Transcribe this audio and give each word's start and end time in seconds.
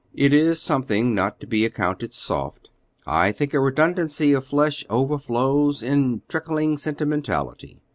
"It 0.15 0.33
is 0.33 0.59
something 0.59 1.13
not 1.13 1.39
to 1.41 1.45
be 1.45 1.63
accounted 1.63 2.11
soft. 2.11 2.71
I 3.05 3.31
think 3.31 3.53
a 3.53 3.59
redundancy 3.59 4.33
of 4.33 4.45
flesh 4.47 4.83
overflows 4.89 5.83
in 5.83 6.23
trickling 6.27 6.79
sentimentality. 6.79 7.83